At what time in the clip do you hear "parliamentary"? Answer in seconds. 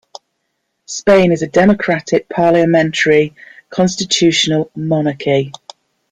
2.27-3.35